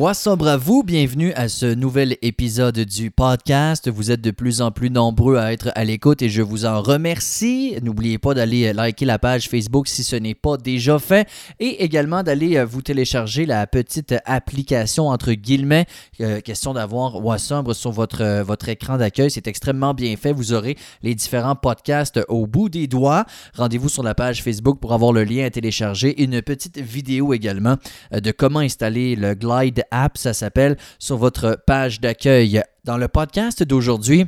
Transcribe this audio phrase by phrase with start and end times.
[0.00, 3.90] What's up à vous, bienvenue à ce nouvel épisode du podcast.
[3.90, 6.80] Vous êtes de plus en plus nombreux à être à l'écoute et je vous en
[6.80, 7.76] remercie.
[7.82, 11.28] N'oubliez pas d'aller liker la page Facebook si ce n'est pas déjà fait
[11.58, 15.84] et également d'aller euh, vous télécharger la petite application entre guillemets.
[16.22, 19.30] Euh, question d'avoir Wassombre sur votre, euh, votre écran d'accueil.
[19.30, 20.32] C'est extrêmement bien fait.
[20.32, 23.26] Vous aurez les différents podcasts au bout des doigts.
[23.54, 26.22] Rendez-vous sur la page Facebook pour avoir le lien à télécharger.
[26.22, 27.76] Une petite vidéo également
[28.12, 32.62] de comment installer le Glide app, ça s'appelle, sur votre page d'accueil.
[32.84, 34.26] Dans le podcast d'aujourd'hui,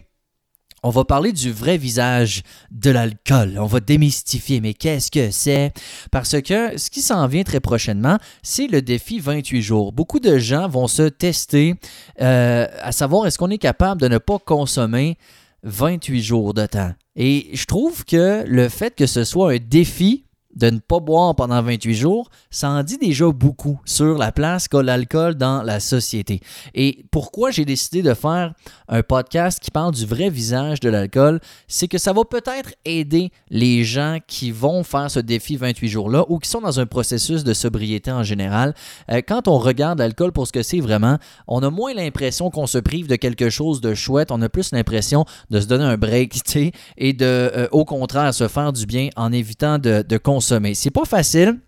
[0.85, 3.57] on va parler du vrai visage de l'alcool.
[3.59, 5.73] On va démystifier, mais qu'est-ce que c'est?
[6.11, 9.93] Parce que ce qui s'en vient très prochainement, c'est le défi 28 jours.
[9.93, 11.77] Beaucoup de gens vont se tester
[12.21, 15.17] euh, à savoir est-ce qu'on est capable de ne pas consommer
[15.63, 16.93] 28 jours de temps.
[17.15, 21.35] Et je trouve que le fait que ce soit un défi de ne pas boire
[21.35, 25.81] pendant 28 jours, ça en dit déjà beaucoup sur la place qu'a l'alcool dans la
[25.81, 26.41] société.
[26.75, 28.55] Et pourquoi j'ai décidé de faire
[28.89, 33.31] un podcast qui parle du vrai visage de l'alcool, c'est que ça va peut-être aider
[33.49, 37.45] les gens qui vont faire ce défi 28 jours-là ou qui sont dans un processus
[37.45, 38.75] de sobriété en général.
[39.11, 42.67] Euh, quand on regarde l'alcool pour ce que c'est vraiment, on a moins l'impression qu'on
[42.67, 45.97] se prive de quelque chose de chouette, on a plus l'impression de se donner un
[45.97, 46.35] break,
[46.99, 50.75] et de, euh, au contraire, se faire du bien en évitant de, de consommer sommet.
[50.75, 51.59] C'est pas facile.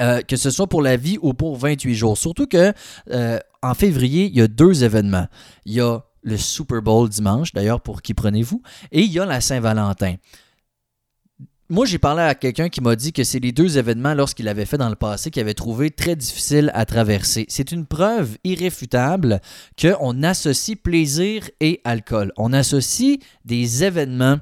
[0.00, 2.16] Euh, que ce soit pour la vie ou pour 28 jours.
[2.16, 2.72] Surtout que
[3.10, 5.26] euh, en février, il y a deux événements.
[5.66, 9.26] Il y a le Super Bowl dimanche, d'ailleurs, pour qui prenez-vous, et il y a
[9.26, 10.14] la Saint-Valentin.
[11.68, 14.64] Moi, j'ai parlé à quelqu'un qui m'a dit que c'est les deux événements lorsqu'il avait
[14.64, 17.46] fait dans le passé qu'il avait trouvé très difficile à traverser.
[17.48, 19.40] C'est une preuve irréfutable
[19.80, 22.32] qu'on associe plaisir et alcool.
[22.36, 24.38] On associe des événements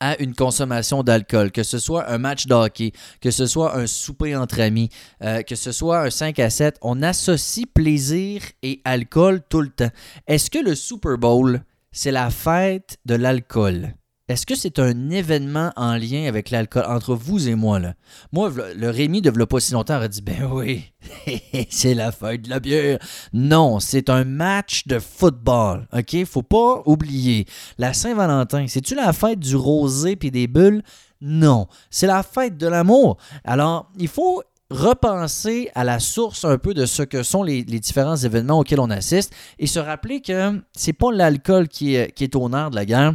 [0.00, 3.86] à une consommation d'alcool, que ce soit un match de hockey, que ce soit un
[3.86, 4.90] souper entre amis,
[5.22, 9.68] euh, que ce soit un 5 à 7, on associe plaisir et alcool tout le
[9.68, 9.90] temps.
[10.26, 11.62] Est-ce que le Super Bowl,
[11.92, 13.94] c'est la fête de l'alcool?
[14.28, 17.78] Est-ce que c'est un événement en lien avec l'alcool entre vous et moi?
[17.78, 17.94] Là?
[18.32, 20.92] Moi, le Rémi de pas si longtemps aurait dit Ben oui,
[21.70, 22.98] c'est la fête de la bière.
[23.32, 25.86] Non, c'est un match de football.
[25.92, 26.24] OK?
[26.24, 27.46] Faut pas oublier.
[27.78, 30.82] La Saint-Valentin, c'est-tu la fête du rosé puis des bulles?
[31.20, 33.18] Non, c'est la fête de l'amour.
[33.44, 38.16] Alors, il faut repenser à la source un peu de ce que sont les, différents
[38.16, 42.34] événements auxquels on assiste et se rappeler que c'est pas l'alcool qui est, qui est
[42.34, 43.14] au nerf de la guerre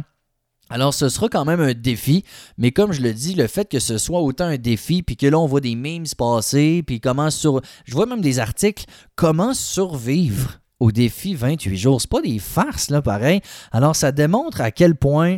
[0.72, 2.24] alors, ce sera quand même un défi,
[2.56, 5.26] mais comme je le dis, le fait que ce soit autant un défi, puis que
[5.26, 7.60] là, on voit des memes passer, puis comment sur.
[7.84, 12.00] Je vois même des articles, comment survivre au défi 28 jours.
[12.00, 13.42] C'est pas des farces, là, pareil.
[13.70, 15.36] Alors, ça démontre à quel point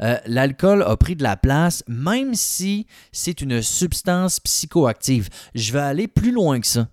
[0.00, 5.28] euh, l'alcool a pris de la place, même si c'est une substance psychoactive.
[5.54, 6.88] Je vais aller plus loin que ça.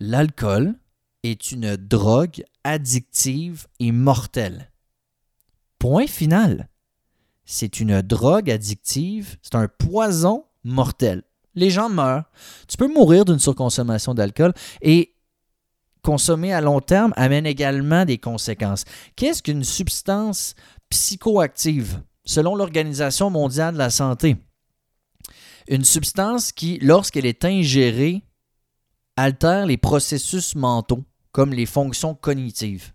[0.00, 0.74] L'alcool
[1.22, 4.70] est une drogue addictive et mortelle.
[5.78, 6.68] Point final
[7.52, 11.22] c'est une drogue addictive, c'est un poison mortel.
[11.54, 12.24] Les gens meurent.
[12.66, 15.14] Tu peux mourir d'une surconsommation d'alcool et
[16.00, 18.84] consommer à long terme amène également des conséquences.
[19.16, 20.54] Qu'est-ce qu'une substance
[20.88, 22.00] psychoactive?
[22.24, 24.36] Selon l'Organisation mondiale de la santé?
[25.68, 28.22] Une substance qui, lorsqu'elle est ingérée,
[29.18, 32.92] altère les processus mentaux, comme les fonctions cognitives.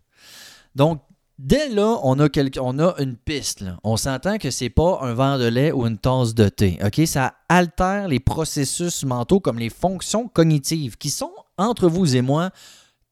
[0.74, 1.02] Donc,
[1.40, 3.64] Dès là, on a, une piste.
[3.84, 6.80] On s'entend que c'est pas un verre de lait ou une tasse de thé.
[6.84, 12.24] Ok, Ça altère les processus mentaux comme les fonctions cognitives qui sont, entre vous et
[12.24, 12.50] moi,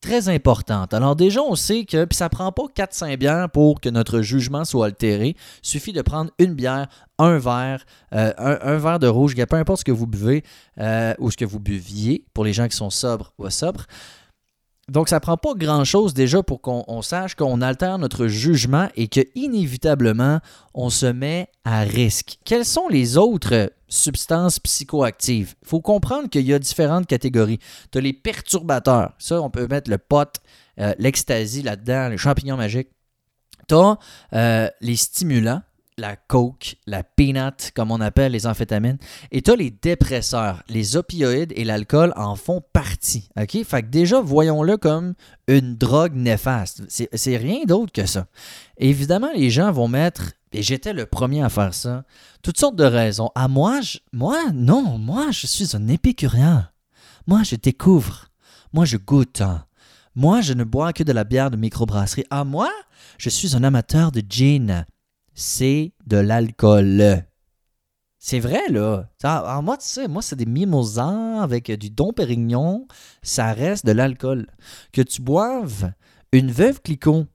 [0.01, 0.95] très importantes.
[0.95, 4.65] Alors déjà, on sait que puis ça prend pas 4-5 bières pour que notre jugement
[4.65, 5.35] soit altéré.
[5.61, 6.87] Suffit de prendre une bière,
[7.19, 10.43] un verre, euh, un, verre de rouge, peu importe ce que vous buvez
[10.79, 13.85] euh, ou ce que vous buviez, pour les gens qui sont sobres ou sobres.
[14.91, 19.21] Donc, ça prend pas grand-chose déjà pour qu'on sache qu'on altère notre jugement et que
[19.33, 20.39] inévitablement,
[20.75, 22.37] on se met à risque.
[22.45, 25.55] Quelles sont les autres substances psychoactives?
[25.63, 27.57] Il faut comprendre qu'il y a différentes catégories.
[27.91, 29.13] Tu as les perturbateurs.
[29.17, 30.29] Ça, on peut mettre le pot,
[30.79, 32.89] euh, l'ecstasy là-dedans, les champignons magiques.
[33.67, 33.97] Tu as
[34.33, 35.63] euh, les stimulants
[35.97, 38.97] la coke, la peanut, comme on appelle les amphétamines.
[39.31, 40.63] Et tu as les dépresseurs.
[40.67, 43.29] Les opioïdes et l'alcool en font partie.
[43.39, 43.63] OK?
[43.63, 45.13] Fait que déjà, voyons-le comme
[45.47, 46.83] une drogue néfaste.
[46.89, 48.27] C'est rien d'autre que ça.
[48.77, 52.03] évidemment, les gens vont mettre, et j'étais le premier à faire ça,
[52.41, 53.27] toutes sortes de raisons.
[53.35, 53.79] À ah, moi,
[54.11, 56.69] moi, non, moi, je suis un épicurien.
[57.27, 58.27] Moi, je découvre.
[58.73, 59.41] Moi, je goûte.
[60.15, 62.25] Moi, je ne bois que de la bière de microbrasserie.
[62.29, 62.69] À ah, moi,
[63.17, 64.85] je suis un amateur de gin
[65.35, 67.23] c'est de l'alcool.
[68.17, 69.07] C'est vrai, là.
[69.21, 72.87] Alors, moi, tu sais, moi, c'est des mimosas avec du Dom Pérignon.
[73.21, 74.47] Ça reste de l'alcool.
[74.91, 75.91] Que tu boives
[76.31, 77.27] une veuve Clicquot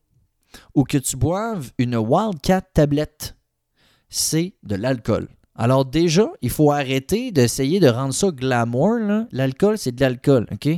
[0.75, 3.37] ou que tu boives une Wildcat tablette,
[4.09, 5.29] c'est de l'alcool.
[5.55, 9.27] Alors déjà, il faut arrêter d'essayer de rendre ça glamour.
[9.31, 10.69] L'alcool, c'est de l'alcool, OK?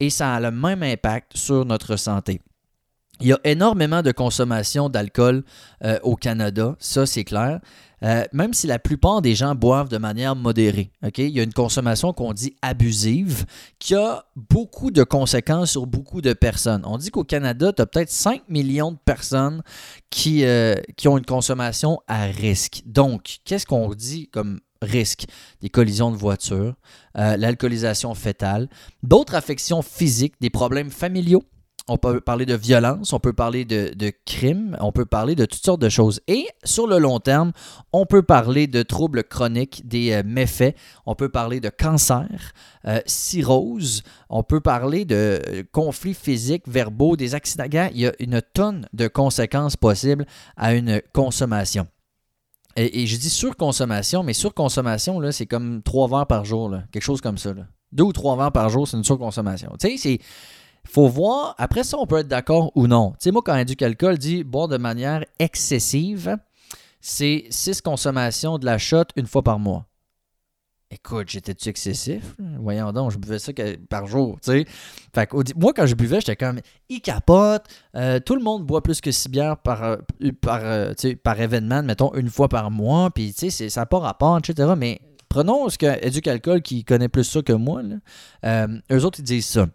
[0.00, 2.40] Et ça a le même impact sur notre santé.
[3.22, 5.44] Il y a énormément de consommation d'alcool
[5.84, 7.60] euh, au Canada, ça c'est clair.
[8.02, 10.90] Euh, même si la plupart des gens boivent de manière modérée.
[11.18, 13.44] Il y a une consommation qu'on dit abusive
[13.78, 16.82] qui a beaucoup de conséquences sur beaucoup de personnes.
[16.84, 19.62] On dit qu'au Canada, tu as peut-être 5 millions de personnes
[20.10, 22.82] qui, euh, qui ont une consommation à risque.
[22.86, 25.26] Donc, qu'est-ce qu'on dit comme risque?
[25.60, 26.74] Des collisions de voitures,
[27.14, 28.68] l'alcoolisation fétale,
[29.04, 31.44] d'autres affections physiques, des problèmes familiaux
[31.88, 35.44] on peut parler de violence, on peut parler de, de crime, on peut parler de
[35.44, 36.20] toutes sortes de choses.
[36.28, 37.52] Et sur le long terme,
[37.92, 40.76] on peut parler de troubles chroniques, des euh, méfaits,
[41.06, 42.52] on peut parler de cancer,
[42.86, 47.64] euh, cirrhose, on peut parler de euh, conflits physiques, verbaux, des accidents.
[47.92, 50.26] Il y a une tonne de conséquences possibles
[50.56, 51.86] à une consommation.
[52.76, 57.36] Et, je dis surconsommation, mais surconsommation, c'est comme trois verres par jour, quelque chose comme
[57.36, 57.52] ça.
[57.92, 59.72] Deux ou trois verres par jour, c'est une surconsommation.
[59.78, 60.18] Tu sais, c'est
[60.86, 63.10] faut voir, après ça, on peut être d'accord ou non.
[63.12, 66.36] Tu sais, moi, quand Éduc Alcool dit boire de manière excessive,
[67.00, 69.86] c'est 6 consommations de la shot une fois par mois.
[70.90, 72.36] Écoute, j'étais-tu excessif?
[72.60, 73.52] Voyons donc, je buvais ça
[73.88, 74.66] par jour, tu sais.
[75.14, 77.64] Fait que, moi, quand je buvais, j'étais comme, il capote,
[77.96, 80.94] euh, tout le monde boit plus que 6 bières par, euh, euh,
[81.24, 84.74] par événement, mettons, une fois par mois, puis tu sais, ça n'a pas rapport, etc.
[84.76, 85.00] Mais
[85.30, 87.80] prenons ce que qui connaît plus ça que moi,
[88.44, 89.66] eux autres, ils disent ça.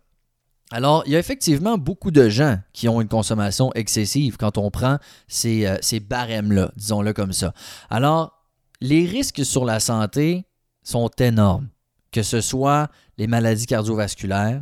[0.72, 4.69] Alors, il y a effectivement beaucoup de gens qui ont une consommation excessive quand on
[4.69, 4.98] prend
[5.28, 7.54] ces, euh, ces barèmes-là, disons-le comme ça.
[7.90, 8.44] Alors,
[8.81, 10.46] les risques sur la santé
[10.84, 11.69] sont énormes,
[12.12, 14.62] que ce soit les maladies cardiovasculaires,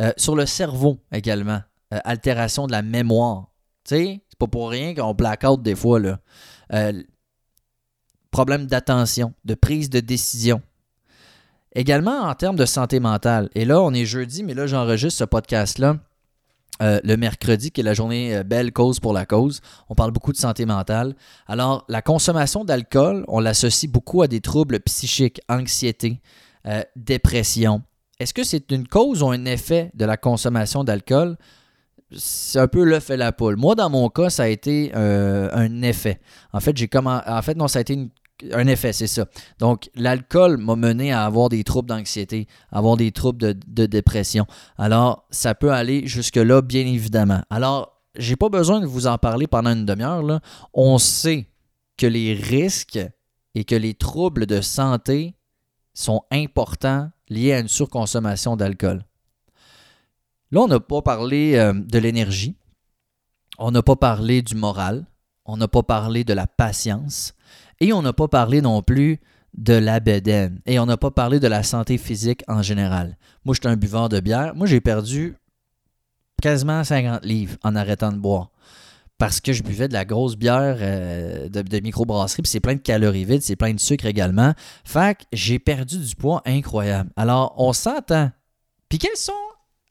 [0.00, 1.60] euh, sur le cerveau également,
[1.92, 3.50] euh, altération de la mémoire.
[3.84, 6.18] Tu sais, c'est pas pour rien qu'on blackout des fois, là.
[8.30, 10.62] problème d'attention, de prise de décision.
[11.74, 13.48] Également en termes de santé mentale.
[13.54, 15.96] Et là, on est jeudi, mais là, j'enregistre ce podcast-là.
[16.82, 19.60] Euh, le mercredi, qui est la journée euh, Belle Cause pour la cause.
[19.88, 21.14] On parle beaucoup de santé mentale.
[21.46, 26.20] Alors, la consommation d'alcool, on l'associe beaucoup à des troubles psychiques, anxiété,
[26.66, 27.82] euh, dépression.
[28.18, 31.36] Est-ce que c'est une cause ou un effet de la consommation d'alcool?
[32.16, 33.56] C'est un peu l'œuf et la poule.
[33.56, 36.20] Moi, dans mon cas, ça a été un effet.
[36.52, 37.22] En fait, j'ai comment...
[37.26, 38.10] En fait, non, ça a été une
[38.52, 39.26] un effet, c'est ça.
[39.58, 44.46] Donc, l'alcool m'a mené à avoir des troubles d'anxiété, à avoir des troubles de, dépression.
[44.78, 47.42] Alors, ça peut aller jusque-là, bien évidemment.
[47.50, 50.40] Alors, j'ai pas besoin de vous en parler pendant une demi-heure.
[50.74, 51.46] On sait
[51.96, 53.00] que les risques
[53.54, 55.34] et que les troubles de santé
[55.94, 59.04] sont importants liés à une surconsommation d'alcool.
[60.50, 62.56] Là, on n'a pas parlé euh, de l'énergie,
[63.58, 65.06] on n'a pas parlé du moral,
[65.44, 67.34] on n'a pas parlé de la patience,
[67.80, 69.20] et on n'a pas parlé non plus
[69.54, 70.60] de la bedaine.
[70.66, 73.16] Et on n'a pas parlé de la santé physique en général.
[73.44, 74.54] Moi, j'étais un buveur de bière.
[74.54, 75.36] Moi, j'ai perdu
[76.40, 78.50] quasiment 50 livres en arrêtant de boire.
[79.18, 82.74] Parce que je buvais de la grosse bière euh, de, de microbrasserie, puis c'est plein
[82.74, 84.52] de calories vides, c'est plein de sucre également.
[84.84, 87.10] Fait que j'ai perdu du poids incroyable.
[87.16, 88.32] Alors, on s'entend.
[88.88, 89.32] Puis quels sont,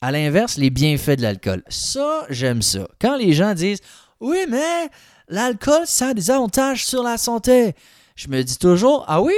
[0.01, 1.63] à l'inverse, les bienfaits de l'alcool?
[1.69, 2.87] Ça, j'aime ça.
[2.99, 3.79] Quand les gens disent
[4.19, 4.89] Oui, mais
[5.27, 7.73] l'alcool, ça a des avantages sur la santé.
[8.15, 9.33] Je me dis toujours, ah oui?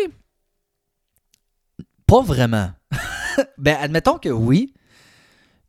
[2.06, 2.72] Pas vraiment.
[3.58, 4.74] ben, admettons que oui,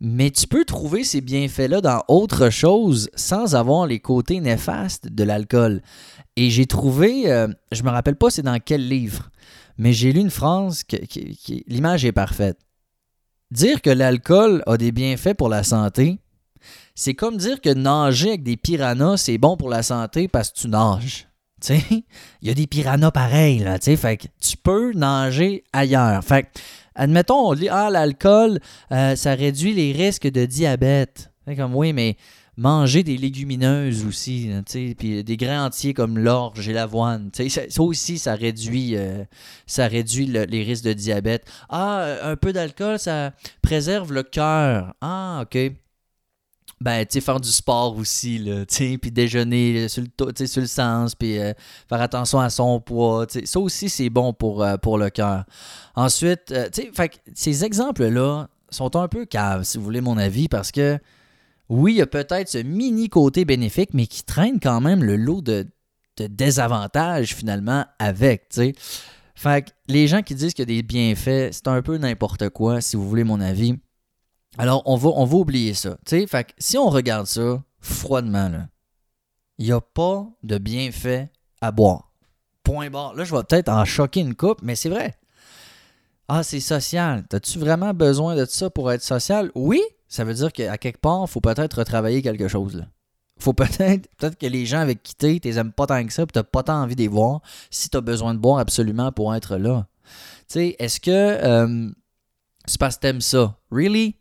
[0.00, 5.25] mais tu peux trouver ces bienfaits-là dans autre chose sans avoir les côtés néfastes de
[5.25, 5.80] l'alcool.
[6.37, 9.30] Et j'ai trouvé, euh, je me rappelle pas c'est dans quel livre,
[9.78, 12.59] mais j'ai lu une phrase qui l'image est parfaite.
[13.50, 16.18] Dire que l'alcool a des bienfaits pour la santé,
[16.94, 20.61] c'est comme dire que nager avec des piranhas, c'est bon pour la santé parce que
[20.61, 21.28] tu nages.
[21.71, 22.02] Il
[22.42, 26.23] y a des piranhas pareils, fait que tu peux nager ailleurs.
[26.23, 26.49] Fait
[26.94, 28.61] admettons, on dit Ah, l'alcool,
[28.92, 31.33] euh, ça réduit les risques de diabète.
[31.56, 32.16] comme oui, mais
[32.56, 34.50] manger des légumineuses aussi,
[34.97, 37.30] puis des grains entiers comme l'orge et l'avoine.
[37.35, 39.25] Ça, aussi, ça réduit, euh,
[39.66, 41.44] ça réduit les risques de diabète.
[41.68, 44.94] Ah, un peu d'alcool, ça préserve le cœur.
[45.00, 45.73] Ah, OK
[46.84, 51.54] ben, faire du sport aussi, là, puis déjeuner sur le, sur le sens, puis euh,
[51.88, 55.44] faire attention à son poids, ça aussi, c'est bon pour, euh, pour le cœur.
[55.94, 56.68] Ensuite, euh,
[57.34, 60.98] ces exemples-là sont un peu caves, si vous voulez mon avis, parce que,
[61.70, 65.16] oui, il y a peut-être ce mini côté bénéfique, mais qui traîne quand même le
[65.16, 65.66] lot de,
[66.18, 68.54] de désavantages, finalement, avec.
[69.34, 72.50] Fait que les gens qui disent qu'il y a des bienfaits, c'est un peu n'importe
[72.50, 73.78] quoi, si vous voulez mon avis.
[74.58, 75.96] Alors, on va, oublier ça.
[76.06, 78.50] Fait si on regarde ça froidement,
[79.58, 81.30] il n'y a pas de bienfait
[81.61, 82.12] à boire.
[82.62, 83.14] Point barre.
[83.14, 85.14] Là, je vais peut-être en choquer une coupe, mais c'est vrai.
[86.28, 87.25] Ah, c'est social.
[87.32, 89.50] As-tu vraiment besoin de ça pour être social?
[89.54, 92.87] Oui, ça veut dire qu'à quelque part, faut peut-être retravailler quelque chose.
[93.38, 96.25] Faut peut-être peut-être que les gens avec qui t'es, tu aimes pas tant que ça,
[96.25, 99.12] tu n'as pas tant envie de les voir si tu as besoin de boire absolument
[99.12, 99.87] pour être là.
[100.49, 101.90] Tu sais, est-ce que euh,
[102.66, 103.58] c'est parce que t'aimes ça?
[103.70, 104.16] Really?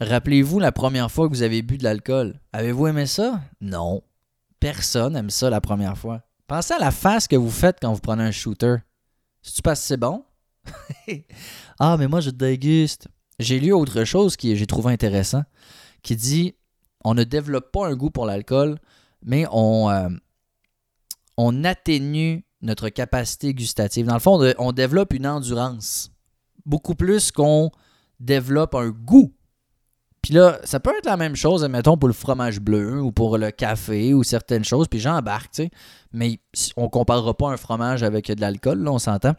[0.00, 2.40] Rappelez-vous la première fois que vous avez bu de l'alcool?
[2.52, 3.40] Avez-vous aimé ça?
[3.60, 4.02] Non.
[4.60, 6.22] Personne aime ça la première fois.
[6.46, 8.76] Pensez à la face que vous faites quand vous prenez un shooter.
[9.42, 10.24] Si tu passes c'est bon?
[11.80, 13.08] ah, mais moi je déguste.
[13.38, 15.44] J'ai lu autre chose qui j'ai trouvé intéressant
[16.02, 16.54] qui dit
[17.04, 18.78] on ne développe pas un goût pour l'alcool,
[19.22, 20.08] mais euh,
[21.36, 24.06] on atténue notre capacité gustative.
[24.06, 26.10] Dans le fond, on développe une endurance.
[26.66, 27.70] Beaucoup plus qu'on
[28.20, 29.32] développe un goût.
[30.22, 33.38] Puis là, ça peut être la même chose, admettons, pour le fromage bleu ou pour
[33.38, 34.88] le café ou certaines choses.
[34.88, 35.70] Puis j'embarque, tu sais.
[36.12, 36.40] Mais
[36.76, 39.34] on ne comparera pas un fromage avec de l'alcool, là, on s'entend.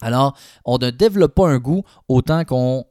[0.00, 2.84] Alors, on ne développe pas un goût autant qu'on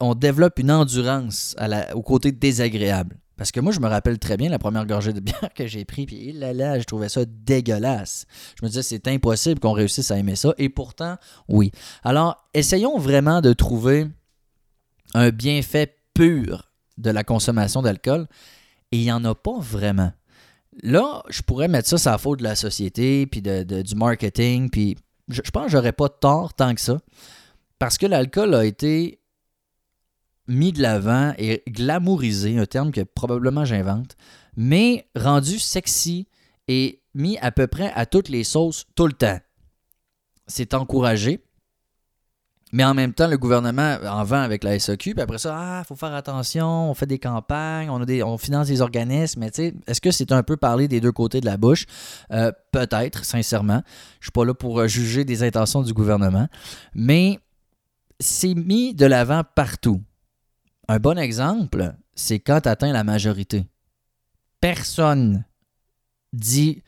[0.00, 1.56] on développe une endurance
[1.94, 3.18] au côté désagréable.
[3.36, 5.84] Parce que moi, je me rappelle très bien la première gorgée de bière que j'ai
[5.84, 8.26] pris, puis là, là, je trouvais ça dégueulasse.
[8.58, 11.16] Je me disais, c'est impossible qu'on réussisse à aimer ça, et pourtant,
[11.48, 11.70] oui.
[12.02, 14.08] Alors, essayons vraiment de trouver
[15.14, 16.67] un bienfait pur
[16.98, 18.26] de la consommation d'alcool,
[18.92, 20.12] et il n'y en a pas vraiment.
[20.82, 24.96] Là, je pourrais mettre ça sur la faute de la société, puis du marketing, puis
[25.28, 26.98] je, je pense que j'aurais pas tort tant que ça,
[27.78, 29.20] parce que l'alcool a été
[30.48, 34.16] mis de l'avant et glamourisé, un terme que probablement j'invente,
[34.56, 36.26] mais rendu sexy
[36.66, 39.38] et mis à peu près à toutes les sauces tout le temps.
[40.46, 41.44] C'est encouragé.
[42.72, 45.14] Mais en même temps, le gouvernement en vend avec la SAQ.
[45.14, 49.40] Puis après ça, ah, faut faire attention, on fait des campagnes, on finance des organismes.
[49.40, 51.86] Mais tu sais, est-ce que c'est un peu parler des deux côtés de la bouche?
[52.30, 53.82] Euh, peut-être, sincèrement.
[54.20, 56.48] Je suis pas là pour euh, juger des intentions du gouvernement.
[56.94, 57.38] Mais
[58.20, 60.02] c'est mis de l'avant partout.
[60.88, 63.66] Un bon exemple, c'est quand tu atteins la majorité.
[64.60, 65.44] Personne
[66.32, 66.82] dit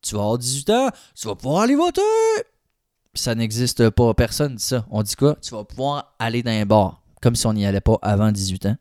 [0.00, 2.00] Tu vas avoir 18 ans, tu vas pouvoir aller voter.
[3.16, 4.14] Ça n'existe pas.
[4.14, 4.86] Personne dit ça.
[4.90, 5.36] On dit quoi?
[5.42, 8.66] Tu vas pouvoir aller dans un bar, comme si on n'y allait pas avant 18
[8.66, 8.76] ans.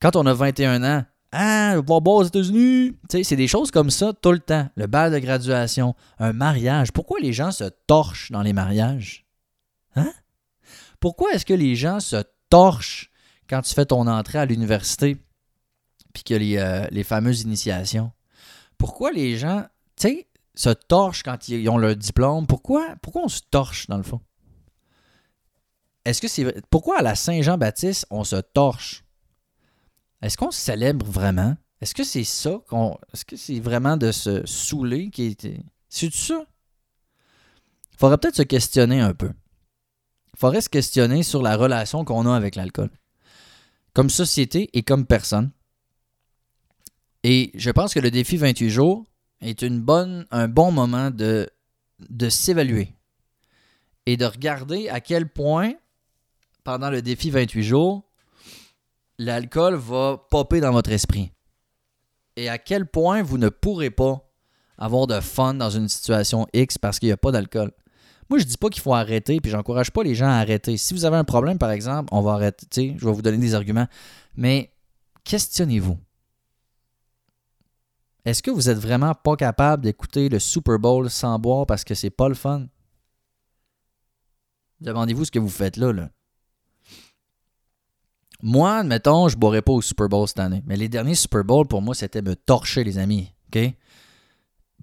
[0.00, 2.96] Quand on a 21 ans, ah, je vais boire aux États-Unis.
[3.08, 4.68] c'est des choses comme ça tout le temps.
[4.74, 6.92] Le bal de graduation, un mariage.
[6.92, 9.26] Pourquoi les gens se torchent dans les mariages?
[9.94, 10.12] Hein?
[10.98, 13.10] Pourquoi est-ce que les gens se torchent
[13.50, 15.16] quand tu fais ton entrée à l'université,
[16.14, 18.12] puis qu'il y a les, fameuses initiations,
[18.78, 19.64] pourquoi les gens,
[19.96, 20.28] tu sais,
[20.60, 22.46] se torchent quand ils ont leur diplôme?
[22.46, 24.20] Pourquoi, pourquoi on se torche, dans le fond?
[26.04, 29.04] Est-ce que c'est pourquoi à la Saint-Jean-Baptiste on se torche?
[30.22, 31.56] Est-ce qu'on célèbre vraiment?
[31.80, 36.12] Est-ce que c'est ça qu'on est-ce que c'est vraiment de se saouler qui était C'est
[36.12, 36.44] ça?
[37.96, 39.32] Faudrait peut-être se questionner un peu.
[40.36, 42.90] Faudrait se questionner sur la relation qu'on a avec l'alcool
[43.92, 45.50] comme société et comme personne.
[47.22, 49.04] Et je pense que le défi 28 jours
[49.40, 51.48] est un bon moment de,
[52.28, 52.94] s'évaluer
[54.06, 55.72] et de regarder à quel point,
[56.64, 58.02] pendant le défi 28 jours,
[59.18, 61.32] l'alcool va popper dans votre esprit.
[62.36, 64.26] Et à quel point vous ne pourrez pas
[64.78, 67.70] avoir de fun dans une situation X parce qu'il n'y a pas d'alcool.
[68.30, 70.76] Moi, je dis pas qu'il faut arrêter, puis j'encourage pas les gens à arrêter.
[70.76, 72.94] Si vous avez un problème, par exemple, on va arrêter.
[72.96, 73.88] Je vais vous donner des arguments.
[74.36, 74.72] Mais
[75.24, 75.98] questionnez-vous.
[78.24, 81.94] Est-ce que vous êtes vraiment pas capable d'écouter le Super Bowl sans boire parce que
[81.94, 82.66] c'est pas le fun?
[84.80, 86.10] Demandez-vous ce que vous faites là.
[88.42, 90.62] Moi, admettons, je boirais pas au Super Bowl cette année.
[90.66, 93.32] Mais les derniers Super Bowl, pour moi, c'était me torcher, les amis.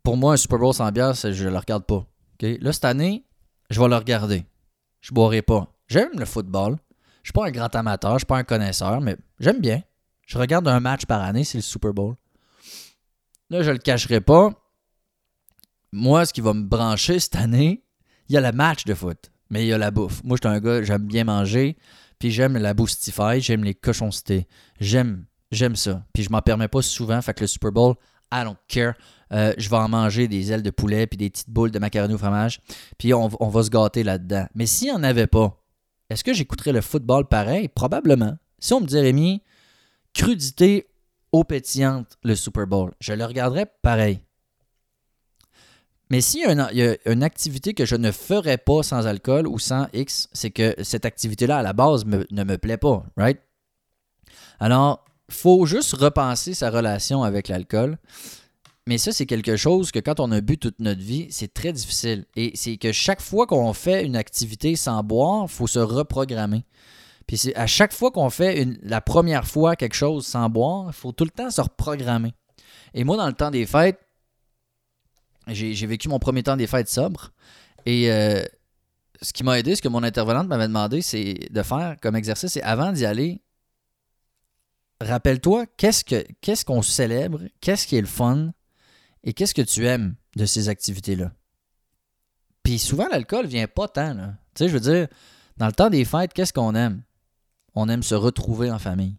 [0.03, 2.06] Pour moi, un Super Bowl sans bière, je le regarde pas.
[2.06, 2.44] OK?
[2.62, 3.25] Là, cette année,
[3.70, 4.46] je vais le regarder.
[5.01, 5.74] Je boirai pas.
[5.88, 6.77] J'aime le football.
[7.24, 9.82] Je suis pas un grand amateur, je suis pas un connaisseur, mais j'aime bien.
[10.25, 12.15] Je regarde un match par année, c'est le Super Bowl.
[13.49, 14.51] Là, je le cacherai pas.
[15.91, 17.83] Moi, ce qui va me brancher cette année,
[18.27, 20.23] il y a le match de foot, mais il y a la bouffe.
[20.23, 21.77] Moi, je suis un gars, j'aime bien manger,
[22.19, 24.47] puis j'aime la boostify, j'aime les cochoncetés.
[24.79, 26.05] J'aime, j'aime ça.
[26.13, 27.95] Puis je m'en permets pas souvent, fait que le Super Bowl,
[28.33, 28.93] I don't care.
[29.31, 32.13] Euh, je vais en manger des ailes de poulet puis des petites boules de macaroni
[32.13, 32.61] au fromage.
[32.97, 34.47] Puis on, va se gâter là-dedans.
[34.55, 35.63] Mais s'il n'y en avait pas,
[36.09, 37.67] est-ce que j'écouterais le football pareil?
[37.67, 38.37] Probablement.
[38.59, 39.43] Si on me dit, Rémi,
[40.13, 40.87] crudité
[41.31, 44.19] eau pétillante, le Super Bowl, je le regarderais pareil.
[46.10, 49.88] Mais s'il y, a une activité que je ne ferais pas sans alcool ou sans
[49.91, 53.39] X, c'est que cette activité-là, à la base, ne me plaît pas, right?
[54.60, 57.98] Alors, faut juste repenser sa relation avec l'alcool.
[58.88, 61.74] Mais ça, c'est quelque chose que quand on a bu toute notre vie, c'est très
[61.74, 62.25] difficile.
[62.38, 66.63] Et c'est que chaque fois qu'on fait une activité sans boire, il faut se reprogrammer.
[67.27, 71.12] Puis à chaque fois qu'on fait la première fois quelque chose sans boire, il faut
[71.12, 72.34] tout le temps se reprogrammer.
[72.93, 74.00] Et moi, dans le temps des fêtes,
[75.48, 77.31] j'ai vécu mon premier temps des fêtes sobre.
[77.86, 78.43] Et euh,
[79.22, 82.53] ce qui m'a aidé, ce que mon intervenante m'avait demandé, c'est de faire comme exercice,
[82.53, 83.41] c'est avant d'y aller,
[85.01, 88.51] rappelle-toi qu'est-ce que qu'est-ce qu'on célèbre, qu'est-ce qui est le fun,
[89.24, 91.31] et qu'est-ce que tu aimes de ces activités-là?
[92.63, 94.15] Puis souvent, l'alcool vient pas tant.
[94.15, 95.07] Tu sais, je veux dire,
[95.57, 97.01] dans le temps des fêtes, qu'est-ce qu'on aime?
[97.79, 99.17] On aime se retrouver en famille.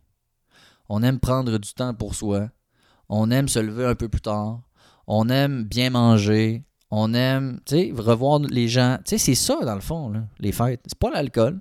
[0.89, 2.49] On aime prendre du temps pour soi.
[3.09, 4.63] On aime se lever un peu plus tard.
[5.07, 6.65] On aime bien manger.
[6.91, 8.99] On aime, tu sais, revoir les gens.
[9.05, 10.81] Tu sais, c'est ça, dans le fond, les fêtes.
[10.87, 11.61] C'est pas l'alcool.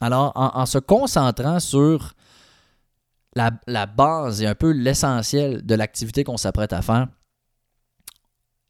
[0.00, 2.14] Alors, en, se concentrant sur
[3.34, 7.08] la, la base et un peu l'essentiel de l'activité qu'on s'apprête à faire,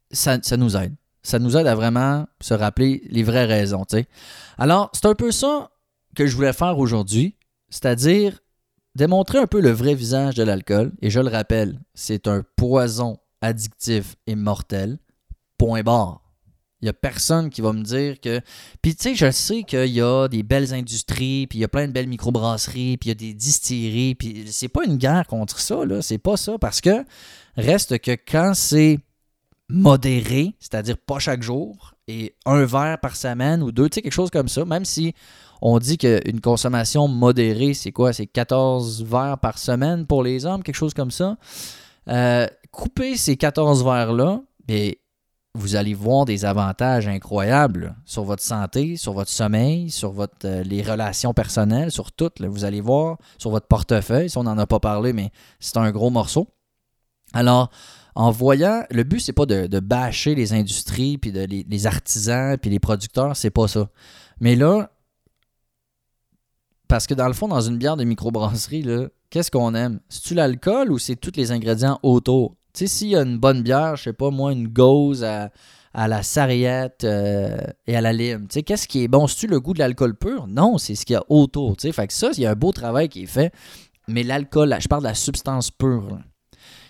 [0.09, 0.95] ça, nous aide.
[1.21, 3.85] Ça nous aide à vraiment se rappeler les vraies raisons.
[4.57, 5.69] Alors, c'est un peu ça
[6.19, 7.37] que je voulais faire aujourd'hui,
[7.69, 8.41] c'est-à-dire
[8.93, 10.91] démontrer un peu le vrai visage de l'alcool.
[11.01, 14.99] Et je le rappelle, c'est un poison addictif et mortel.
[15.57, 16.21] Point barre.
[16.81, 18.41] Il n'y a personne qui va me dire que.
[18.81, 21.69] Puis, tu sais, je sais qu'il y a des belles industries, puis il y a
[21.69, 25.25] plein de belles microbrasseries, puis il y a des distilleries, puis c'est pas une guerre
[25.25, 26.01] contre ça, là.
[26.01, 27.05] C'est pas ça, parce que
[27.55, 28.99] reste que quand c'est
[29.69, 34.11] modéré, c'est-à-dire pas chaque jour, et un verre par semaine ou deux, tu sais, quelque
[34.11, 35.13] chose comme ça, même si
[35.61, 38.13] on dit qu'une consommation modérée, c'est quoi?
[38.13, 41.37] C'est 14 verres par semaine pour les hommes, quelque chose comme ça.
[42.07, 45.01] Euh, coupez ces 14 verres-là, et
[45.53, 50.63] vous allez voir des avantages incroyables sur votre santé, sur votre sommeil, sur votre, euh,
[50.63, 52.31] les relations personnelles, sur tout.
[52.39, 55.91] Vous allez voir sur votre portefeuille, si on n'en a pas parlé, mais c'est un
[55.91, 56.47] gros morceau.
[57.33, 57.69] Alors,
[58.19, 62.69] en voyant, le but, c'est pas de, bâcher les industries, puis de, les, artisans, puis
[62.69, 63.87] les producteurs, c'est pas ça.
[64.41, 64.91] Mais là,
[66.89, 68.85] parce que dans le fond, dans une bière de microbrasserie,
[69.29, 70.01] qu'est-ce qu'on aime?
[70.09, 72.57] C'est-tu l'alcool ou c'est tous les ingrédients autour?
[72.73, 75.49] Tu sais, s'il y a une bonne bière, je sais pas moi, une gauze à,
[75.93, 78.49] la sarriette euh, et à la lime.
[78.49, 79.27] Tu sais, qu'est-ce qui est bon?
[79.27, 80.45] C'est-tu le goût de l'alcool pur?
[80.45, 81.77] Non, c'est ce qu'il y a autour.
[81.77, 83.53] Tu sais, fait que ça, il y a un beau travail qui est fait.
[84.09, 86.19] Mais l'alcool, je parle de la substance pure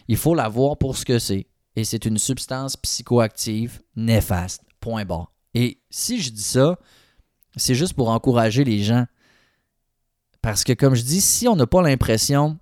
[0.09, 1.45] il faut la voir pour ce que c'est.
[1.75, 4.63] Et c'est une substance psychoactive néfaste.
[4.79, 5.31] Point barre.
[5.53, 6.79] Et si je dis ça,
[7.55, 9.05] c'est juste pour encourager les gens.
[10.41, 12.57] Parce que comme je dis, si on n'a pas l'impression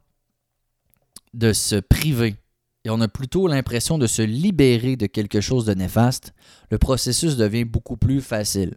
[1.34, 2.36] de se priver
[2.84, 6.34] et on a plutôt l'impression de se libérer de quelque chose de néfaste,
[6.70, 8.76] le processus devient beaucoup plus facile.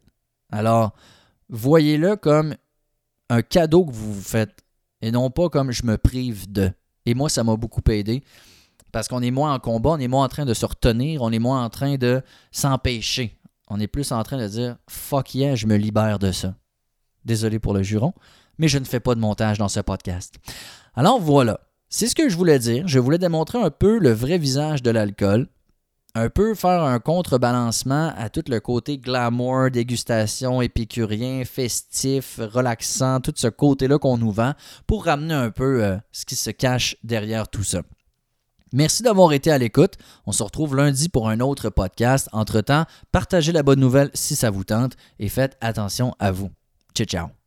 [0.49, 0.95] Alors,
[1.49, 2.55] voyez-le comme
[3.31, 4.63] un cadeau que vous vous faites
[5.03, 6.71] et non pas comme je me prive de.
[7.05, 8.23] Et moi, ça m'a beaucoup aidé.
[8.93, 11.31] Parce qu'on est moins en combat, on est moins en train de se retenir, on
[11.31, 13.39] est moins en train de s'empêcher.
[13.69, 16.55] On est plus en train de dire fuck yeah, je me libère de ça.
[17.25, 18.15] Désolé pour le juron,
[18.59, 20.35] mais je ne fais pas de montage dans ce podcast.
[20.95, 22.89] Alors voilà, c'est ce que je voulais dire.
[22.89, 25.49] Je voulais démontrer un peu le vrai visage de l'alcool,
[26.15, 33.33] un peu faire un contrebalancement à tout le côté glamour, dégustation, épicurien, festif, relaxant, tout
[33.37, 34.55] ce côté-là qu'on nous vend
[34.87, 37.83] pour ramener un peu euh, ce qui se cache derrière tout ça.
[38.73, 39.95] Merci d'avoir été à l'écoute.
[40.27, 42.29] On se retrouve lundi pour un autre podcast.
[42.33, 46.51] Entre-temps, partagez la bonne nouvelle si ça vous tente et faites attention à vous.
[46.95, 47.40] Ciao, ciao.